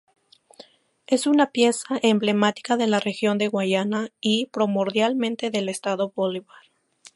Es 1.05 1.27
una 1.27 1.51
pieza 1.51 1.99
emblemática 2.01 2.75
de 2.75 2.87
la 2.87 2.99
región 2.99 3.37
de 3.37 3.49
Guayana 3.49 4.09
y 4.19 4.47
primordialmente 4.47 5.51
del 5.51 5.69
estado 5.69 6.11
Bolívar. 6.15 6.57